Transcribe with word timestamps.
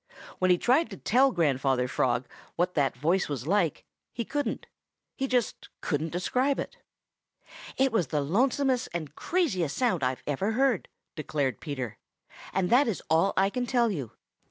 When 0.39 0.49
he 0.49 0.57
tried 0.57 0.89
to 0.89 0.97
tell 0.97 1.31
Grandfather 1.31 1.87
Frog 1.87 2.27
what 2.55 2.73
that 2.73 2.97
voice 2.97 3.29
was 3.29 3.45
like, 3.45 3.85
he 4.11 4.25
couldn't. 4.25 4.65
He 5.15 5.27
just 5.27 5.69
couldn't 5.79 6.09
describe 6.09 6.57
it. 6.57 6.77
"It 7.77 7.91
was 7.91 8.07
the 8.07 8.21
lonesomest 8.21 8.89
and 8.95 9.13
craziest 9.13 9.77
sound 9.77 10.01
I've 10.03 10.23
ever 10.25 10.53
heard," 10.53 10.87
declared 11.15 11.61
Peter, 11.61 11.99
"and 12.51 12.71
that 12.71 12.87
is 12.87 13.03
all 13.11 13.33
I 13.37 13.51
can 13.51 13.67
tell 13.67 13.91
you. 13.91 14.13